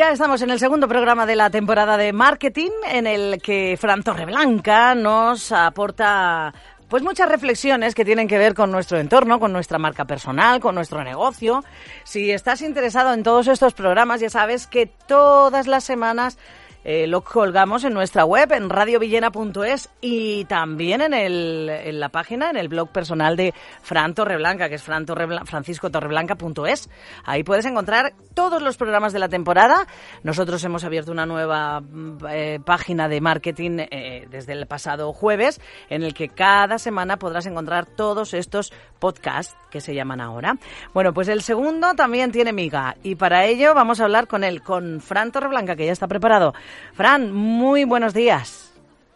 [0.00, 4.02] Ya estamos en el segundo programa de la temporada de marketing en el que Fran
[4.02, 6.54] Torreblanca nos aporta
[6.88, 10.74] pues muchas reflexiones que tienen que ver con nuestro entorno, con nuestra marca personal, con
[10.74, 11.62] nuestro negocio.
[12.04, 16.38] Si estás interesado en todos estos programas, ya sabes que todas las semanas
[16.84, 22.50] eh, lo colgamos en nuestra web, en radiovillena.es y también en, el, en la página,
[22.50, 26.88] en el blog personal de Fran Torreblanca, que es Fran franciscotorreblanca.es.
[27.24, 29.86] Ahí puedes encontrar todos los programas de la temporada.
[30.22, 35.60] Nosotros hemos abierto una nueva mm, eh, página de marketing eh, desde el pasado jueves,
[35.88, 40.56] en el que cada semana podrás encontrar todos estos podcasts que se llaman ahora.
[40.92, 44.62] Bueno, pues el segundo también tiene miga y para ello vamos a hablar con él,
[44.62, 46.54] con Fran Torreblanca, que ya está preparado.
[46.94, 48.72] Fran, muy buenos días.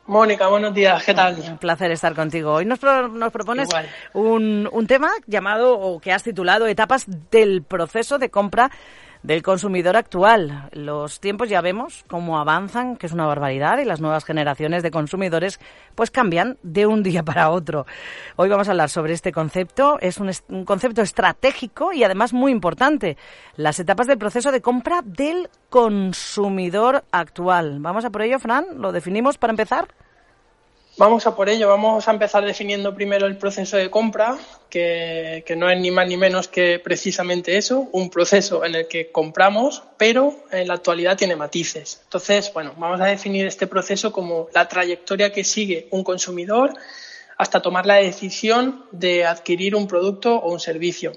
[0.06, 1.36] Mónica, buenos días, ¿qué tal?
[1.38, 2.52] Un placer estar contigo.
[2.52, 3.68] Hoy nos, nos propones
[4.12, 8.70] un, un, tema llamado, o que has titulado, Etapas del proceso de compra
[9.24, 10.68] del consumidor actual.
[10.72, 14.90] Los tiempos ya vemos cómo avanzan, que es una barbaridad, y las nuevas generaciones de
[14.90, 15.58] consumidores
[15.94, 17.86] pues cambian de un día para otro.
[18.36, 19.98] Hoy vamos a hablar sobre este concepto.
[20.00, 23.16] Es un, un concepto estratégico y además muy importante.
[23.56, 27.78] Las etapas del proceso de compra del consumidor actual.
[27.80, 28.66] Vamos a por ello, Fran.
[28.76, 29.88] ¿Lo definimos para empezar?
[30.96, 34.38] Vamos a por ello, vamos a empezar definiendo primero el proceso de compra,
[34.70, 38.86] que, que, no es ni más ni menos que precisamente eso, un proceso en el
[38.86, 42.00] que compramos, pero en la actualidad tiene matices.
[42.04, 46.74] Entonces, bueno, vamos a definir este proceso como la trayectoria que sigue un consumidor
[47.38, 51.12] hasta tomar la decisión de adquirir un producto o un servicio.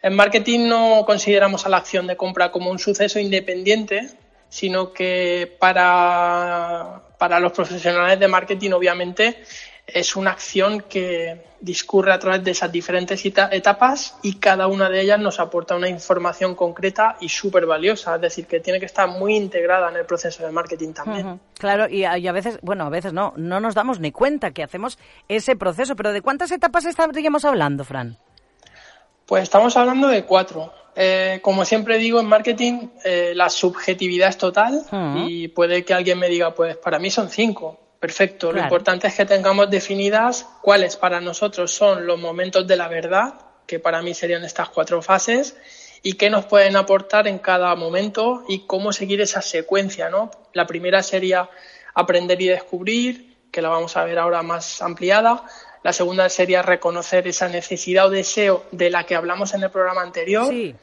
[0.00, 4.08] En marketing no consideramos a la acción de compra como un suceso independiente,
[4.48, 9.42] sino que para, para los profesionales de marketing obviamente
[9.86, 15.00] es una acción que discurre a través de esas diferentes etapas y cada una de
[15.00, 19.08] ellas nos aporta una información concreta y súper valiosa, es decir, que tiene que estar
[19.08, 21.26] muy integrada en el proceso de marketing también.
[21.26, 21.38] Uh -huh.
[21.58, 24.52] Claro, y a, y a, veces, bueno, a veces no, no nos damos ni cuenta
[24.52, 24.98] que hacemos
[25.28, 28.16] ese proceso, pero ¿de cuántas etapas estaríamos hablando, Fran?
[29.26, 30.72] Pues estamos hablando de cuatro.
[30.96, 35.28] Eh, como siempre digo en marketing, eh, la subjetividad es total uh -huh.
[35.28, 37.80] y puede que alguien me diga, pues para mí son cinco.
[37.98, 38.48] Perfecto.
[38.48, 38.58] Claro.
[38.58, 43.34] Lo importante es que tengamos definidas cuáles para nosotros son los momentos de la verdad,
[43.66, 45.56] que para mí serían estas cuatro fases,
[46.02, 50.30] y qué nos pueden aportar en cada momento y cómo seguir esa secuencia, ¿no?
[50.52, 51.48] La primera sería
[51.94, 55.44] aprender y descubrir, que la vamos a ver ahora más ampliada.
[55.84, 60.00] La segunda sería reconocer esa necesidad o deseo de la que hablamos en el programa
[60.00, 60.48] anterior.
[60.48, 60.74] Sí.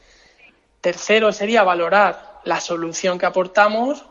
[0.80, 4.06] Tercero sería valorar la solución que aportamos.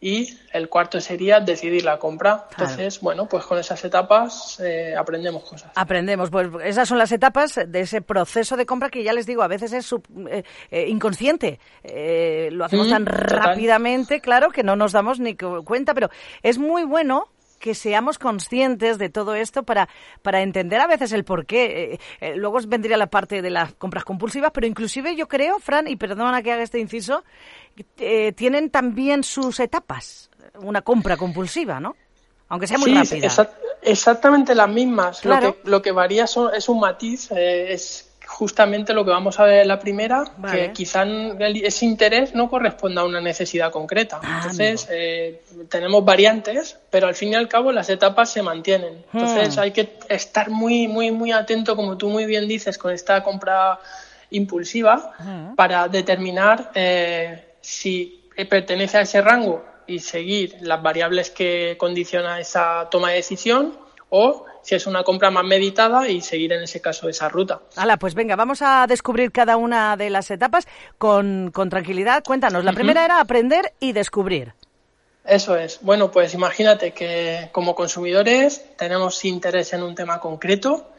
[0.00, 2.48] Y el cuarto sería decidir la compra.
[2.50, 3.04] Entonces, claro.
[3.04, 5.70] bueno, pues con esas etapas eh, aprendemos cosas.
[5.76, 9.42] Aprendemos, pues esas son las etapas de ese proceso de compra que ya les digo,
[9.42, 11.60] a veces es sub, eh, eh, inconsciente.
[12.50, 13.20] lo hacemos mm, tan total.
[13.20, 16.10] rápidamente, claro, que no nos damos ni cuenta, pero
[16.42, 17.28] es muy bueno
[17.62, 19.88] que seamos conscientes de todo esto para,
[20.20, 21.92] para entender a veces el por qué.
[21.94, 25.86] Eh, eh, luego vendría la parte de las compras compulsivas, pero inclusive yo creo, Fran,
[25.86, 27.22] y perdona que haga este inciso,
[27.98, 30.28] eh, tienen también sus etapas,
[30.60, 31.94] una compra compulsiva, ¿no?
[32.48, 33.26] Aunque sea muy sí, rápida.
[33.28, 35.20] Exa exactamente las mismas.
[35.20, 35.46] Claro.
[35.46, 39.38] Lo, que, lo que varía son, es un matiz, eh, es justamente lo que vamos
[39.38, 40.68] a ver en la primera, vale.
[40.68, 44.20] que quizá ese interés no corresponda a una necesidad concreta.
[44.22, 49.04] Ah, Entonces, eh, tenemos variantes, pero al fin y al cabo las etapas se mantienen.
[49.12, 49.60] Entonces, hmm.
[49.60, 53.78] hay que estar muy, muy, muy atento, como tú muy bien dices, con esta compra
[54.30, 55.54] impulsiva hmm.
[55.54, 62.88] para determinar eh, si pertenece a ese rango y seguir las variables que condiciona esa
[62.90, 63.76] toma de decisión
[64.14, 67.62] o si es una compra más meditada y seguir en ese caso esa ruta.
[67.76, 70.68] Hala, pues venga, vamos a descubrir cada una de las etapas
[70.98, 72.22] con, con tranquilidad.
[72.22, 72.76] Cuéntanos, la uh -huh.
[72.76, 74.52] primera era aprender y descubrir.
[75.24, 75.80] Eso es.
[75.80, 80.90] Bueno, pues imagínate que como consumidores tenemos interés en un tema concreto,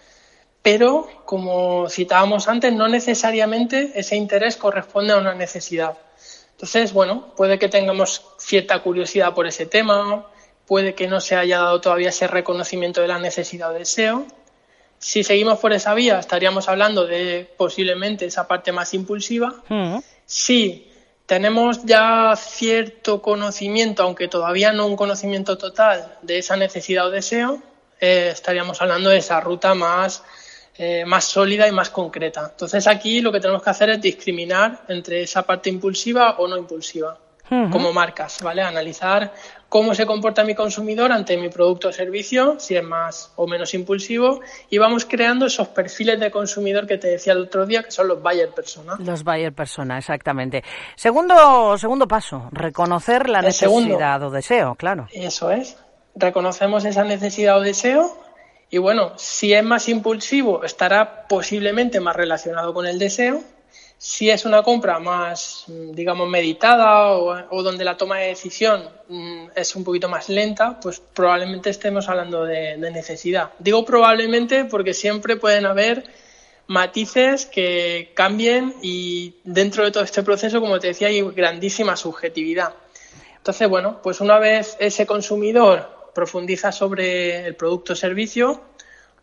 [0.64, 5.98] pero como citábamos antes, no necesariamente ese interés corresponde a una necesidad.
[6.54, 10.26] Entonces, bueno, puede que tengamos cierta curiosidad por ese tema,
[10.68, 14.26] puede que no se haya dado todavía ese reconocimiento de la necesidad o deseo,
[15.00, 19.54] Si seguimos por esa vía, estaríamos hablando de posiblemente esa parte más impulsiva.
[19.68, 19.98] Mm.
[20.26, 20.90] Si
[21.26, 27.62] tenemos ya cierto conocimiento, aunque todavía no un conocimiento total de esa necesidad o deseo,
[28.00, 30.24] eh, estaríamos hablando de esa ruta más,
[30.78, 32.48] eh, más sólida y más concreta.
[32.52, 36.58] Entonces aquí lo que tenemos que hacer es discriminar entre esa parte impulsiva o no
[36.58, 37.18] impulsiva
[37.50, 38.62] como marcas, ¿vale?
[38.62, 39.34] Analizar
[39.70, 43.74] cómo se comporta mi consumidor ante mi producto o servicio, si es más o menos
[43.74, 47.92] impulsivo, y vamos creando esos perfiles de consumidor que te decía el otro día, que
[47.92, 48.96] son los buyer persona.
[49.00, 50.64] Los buyer persona, exactamente.
[50.96, 55.08] Segundo, segundo paso, reconocer la necesidad o deseo, claro.
[55.12, 55.78] Eso es.
[56.16, 58.16] Reconocemos esa necesidad o deseo
[58.70, 63.44] y bueno, si es más impulsivo, estará posiblemente más relacionado con el deseo
[64.06, 69.78] si es una compra más, digamos, meditada o, donde la toma de decisión mm, es
[69.78, 73.52] un poquito más lenta, pues probablemente estemos hablando de, necesidad.
[73.60, 76.04] Digo probablemente porque siempre pueden haber
[76.68, 82.74] matices que cambien y dentro de todo este proceso, como te decía, hay grandísima subjetividad.
[83.38, 88.64] Entonces, bueno, pues una vez ese consumidor profundiza sobre el producto o servicio,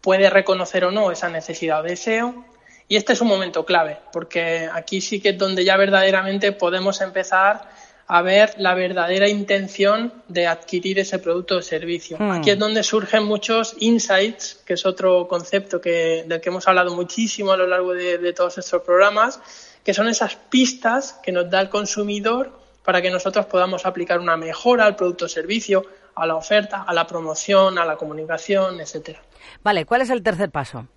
[0.01, 2.47] puede reconocer o no esa necesidad o deseo,
[2.91, 7.01] y este es un momento clave, porque aquí sí que es donde ya verdaderamente podemos
[7.01, 7.71] empezar
[8.09, 12.17] a ver la verdadera intención de adquirir ese producto o servicio.
[12.19, 12.33] Hmm.
[12.33, 16.93] Aquí es donde surgen muchos insights, que es otro concepto que, del que hemos hablado
[16.93, 19.41] muchísimo a lo largo de, de todos estos programas,
[19.85, 22.51] que son esas pistas que nos da el consumidor
[22.85, 26.93] para que nosotros podamos aplicar una mejora al producto o servicio, a la oferta, a
[26.93, 29.21] la promoción, a la comunicación, etcétera.
[29.63, 30.89] Vale, ¿cuál es el tercer paso?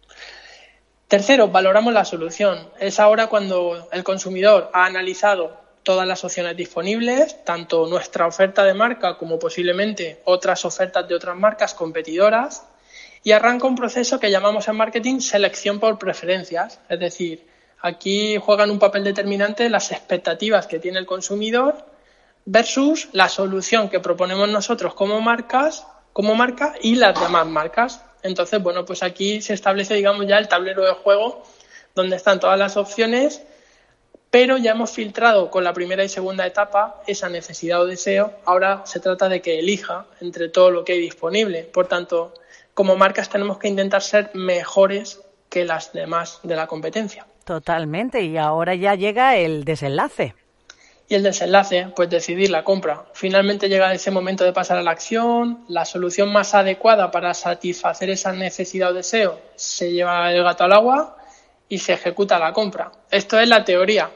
[1.14, 2.70] Tercero, valoramos la solución.
[2.80, 8.74] Es ahora cuando el consumidor ha analizado todas las opciones disponibles, tanto nuestra oferta de
[8.74, 12.66] marca como posiblemente otras ofertas de otras marcas competidoras,
[13.22, 16.80] y arranca un proceso que llamamos en marketing selección por preferencias.
[16.90, 17.48] Es decir,
[17.80, 21.76] aquí juegan un papel determinante las expectativas que tiene el consumidor
[22.46, 28.04] versus la solución que proponemos nosotros como marcas, como marca y las demás marcas.
[28.24, 31.44] Entonces, bueno, pues aquí se establece, digamos, ya el tablero de juego
[31.94, 33.44] donde están todas las opciones,
[34.32, 38.34] pero ya hemos filtrado con la primera y segunda etapa esa necesidad o deseo.
[38.46, 41.64] Ahora se trata de que elija entre todo lo que hay disponible.
[41.64, 42.34] Por tanto,
[42.74, 47.28] como marcas tenemos que intentar ser mejores que las demás de la competencia.
[47.46, 48.24] Totalmente.
[48.24, 50.34] Y ahora ya llega el desenlace
[51.08, 53.06] y el desenlace, pues decidir la compra.
[53.14, 58.10] Finalmente llega ese momento de pasar a la acción, la solución más adecuada para satisfacer
[58.10, 61.18] esa necesidad o deseo se lleva el gato al agua
[61.68, 62.92] y se ejecuta la compra.
[63.12, 64.10] Esto es la teoría.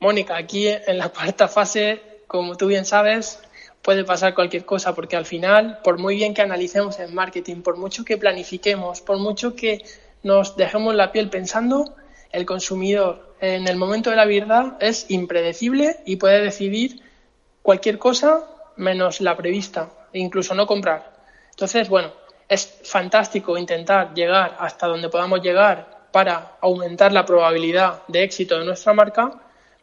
[0.00, 3.40] Mónica, aquí en la cuarta fase, como tú bien sabes,
[3.82, 7.76] puede pasar cualquier cosa porque al final, por muy bien que analicemos en marketing, por
[7.76, 9.84] mucho que planifiquemos, por mucho que
[10.22, 11.94] nos dejemos la piel pensando,
[12.30, 17.02] el consumidor en el momento de la verdad es impredecible y puede decidir
[17.60, 18.44] cualquier cosa
[18.76, 21.12] menos la prevista e incluso no comprar.
[21.50, 22.12] Entonces, bueno,
[22.48, 28.64] es fantástico intentar llegar hasta donde podamos llegar para aumentar la probabilidad de éxito de
[28.64, 29.32] nuestra marca,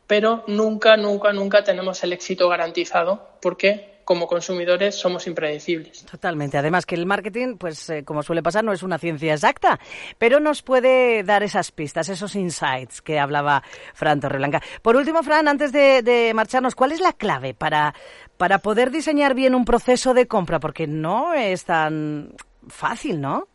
[0.08, 6.04] pero nunca, nunca, nunca tenemos el éxito garantizado porque como consumidores somos impredecibles.
[6.04, 6.58] Totalmente.
[6.58, 9.80] Además que el marketing, pues eh, como suele pasar, no es una ciencia exacta,
[10.18, 13.62] pero nos puede dar esas pistas, esos insights que hablaba
[13.94, 14.64] Fran Torreblanca.
[14.82, 17.94] Por último, Fran, antes de, de marcharnos, ¿cuál es la clave para,
[18.36, 20.60] para poder diseñar bien un proceso de compra?
[20.60, 22.34] Porque no es tan
[22.68, 23.48] fácil, ¿no?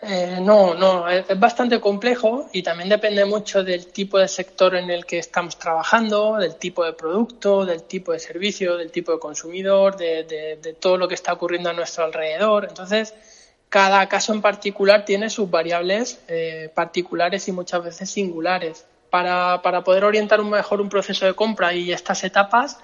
[0.00, 4.90] Eh, no, no, es, bastante complejo y también depende mucho del tipo de sector en
[4.90, 9.18] el que estamos trabajando, del tipo de producto, del tipo de servicio, del tipo de
[9.18, 12.66] consumidor, de, todo lo que está ocurriendo a nuestro alrededor.
[12.68, 13.12] Entonces,
[13.68, 18.86] cada caso en particular tiene sus variables eh, particulares y muchas veces singulares.
[19.10, 22.78] Para, para poder orientar mejor un proceso de compra y estas etapas,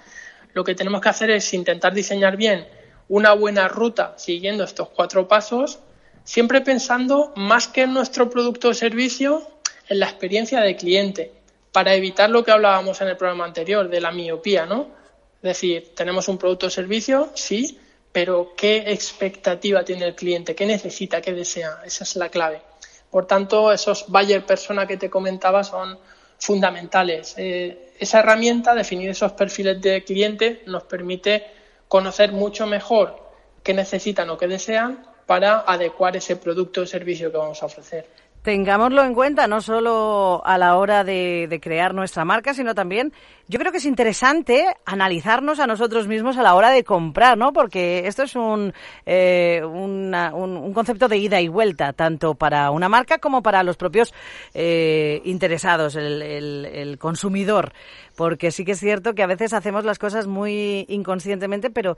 [0.54, 2.66] lo que tenemos que hacer es intentar diseñar bien
[3.09, 5.80] una buena ruta siguiendo estos cuatro pasos
[6.24, 9.46] siempre pensando más que en nuestro producto o servicio,
[9.88, 11.32] en la experiencia del cliente,
[11.70, 14.88] para evitar lo que hablábamos en el programa anterior de la miopía, ¿no?
[15.36, 17.78] Es decir, tenemos un producto o servicio, sí,
[18.10, 20.54] pero ¿qué expectativa tiene el cliente?
[20.54, 21.20] ¿Qué necesita?
[21.20, 21.80] ¿Qué desea?
[21.84, 22.62] Esa es la clave.
[23.10, 25.98] Por tanto, esos buyer persona que te comentaba son
[26.38, 27.34] fundamentales.
[27.36, 31.44] Eh, esa herramienta, definir esos perfiles de cliente, nos permite
[31.88, 33.30] conocer mucho mejor
[33.62, 38.06] qué necesitan o qué desean para adecuar ese producto o servicio que vamos a ofrecer.
[38.44, 43.10] Tengámoslo en cuenta, no solo a la hora de, crear nuestra marca, sino también,
[43.48, 47.54] yo creo que es interesante analizarnos a nosotros mismos a la hora de comprar, ¿no?
[47.54, 48.74] Porque esto es un,
[49.06, 54.12] eh, un, concepto de ida y vuelta, tanto para una marca como para los propios
[54.52, 57.72] eh, interesados, el, el, consumidor.
[58.14, 61.96] Porque sí que es cierto que a veces hacemos las cosas muy inconscientemente, pero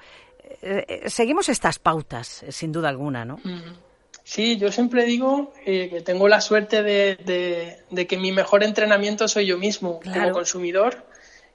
[0.62, 3.40] eh, seguimos estas pautas, sin duda alguna, ¿no?
[4.26, 9.46] Sí, yo siempre digo eh, que tengo la suerte de, que mi mejor entrenamiento soy
[9.46, 11.06] yo mismo como consumidor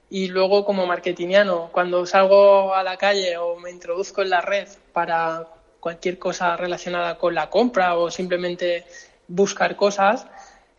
[0.08, 1.68] y luego como marketingiano.
[1.70, 5.48] Cuando salgo a la calle o me introduzco en la red para
[5.80, 8.86] cualquier cosa relacionada con la compra o simplemente
[9.28, 10.26] buscar cosas,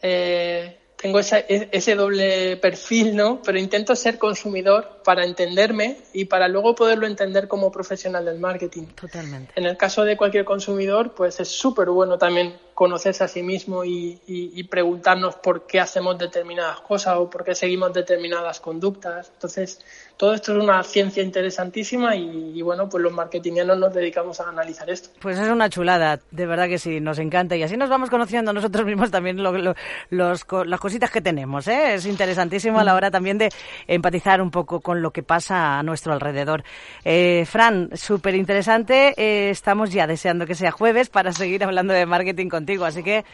[0.01, 3.41] eh, tengo ese, ese, doble perfil, ¿no?
[3.43, 8.85] Pero intento ser consumidor para entenderme y para luego poderlo entender como profesional del marketing.
[8.95, 9.51] Totalmente.
[9.57, 13.83] En el caso de cualquier consumidor, pues es súper bueno también conocerse a sí mismo
[13.85, 19.29] y, preguntarnos por qué hacemos determinadas cosas o por qué seguimos determinadas conductas.
[19.33, 19.79] Entonces,
[20.17, 24.89] todo esto es una ciencia interesantísima y, bueno, pues los marketingianos nos dedicamos a analizar
[24.89, 25.09] esto.
[25.19, 28.53] Pues es una chulada, de verdad que sí, nos encanta y así nos vamos conociendo
[28.53, 29.75] nosotros mismos también los,
[30.09, 31.67] las cositas que tenemos.
[31.67, 31.95] ¿eh?
[31.95, 33.49] Es interesantísimo a la hora también de
[33.87, 36.63] empatizar un poco con lo que pasa a nuestro alrededor.
[37.03, 39.13] Eh, Fran, súper interesante.
[39.17, 42.85] Eh, estamos ya deseando que sea jueves para seguir hablando de marketing con contigo.
[42.85, 43.25] Así que,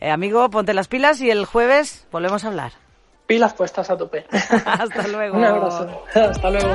[0.00, 2.72] eh, amigo, ponte las pilas y el jueves volvemos a hablar.
[3.26, 4.26] Pilas puestas a tope.
[4.30, 5.38] Hasta luego.
[5.38, 6.04] Un abrazo.
[6.14, 6.74] Hasta luego.